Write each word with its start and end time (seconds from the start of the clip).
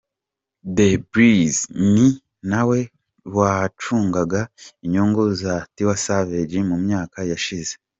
Tee 0.75 0.97
Billz 1.11 1.55
ni 1.93 2.07
na 2.49 2.61
we 2.69 2.79
wacungaga 3.37 4.41
inyungu 4.85 5.23
za 5.41 5.53
Tiwa 5.75 5.95
Savage 6.05 6.57
mu 6.69 6.75
myaka 6.85 7.17
yashize. 7.31 7.73